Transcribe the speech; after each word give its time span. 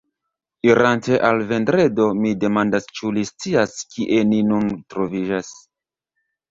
Irante 0.67 1.19
al 1.29 1.41
Vendredo, 1.51 2.09
mi 2.23 2.31
demandas, 2.45 2.91
ĉu 3.01 3.15
li 3.19 3.27
scias, 3.33 3.79
kie 3.93 4.27
ni 4.35 4.45
nun 4.53 4.77
troviĝas. 4.95 5.59